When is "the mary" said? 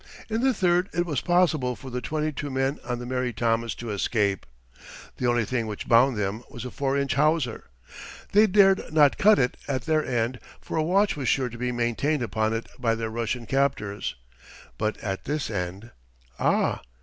2.97-3.31